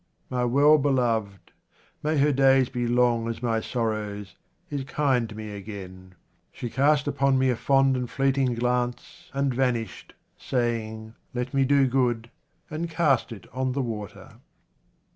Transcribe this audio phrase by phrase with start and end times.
[0.31, 1.51] My well beloved—
[2.01, 4.33] may her days be long as my sorrows!—
[4.71, 6.15] is kind to me again.
[6.51, 11.85] She cast upon me a fond and fleeting glance, and vanished, saying," Let me do
[11.85, 12.31] good
[12.67, 14.37] and cast it on the water."